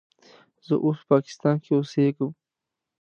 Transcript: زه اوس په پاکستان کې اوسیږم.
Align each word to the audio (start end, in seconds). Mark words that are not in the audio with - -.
زه 0.65 0.75
اوس 0.85 0.99
په 1.03 1.07
پاکستان 1.11 1.55
کې 1.63 1.71
اوسیږم. 1.75 2.31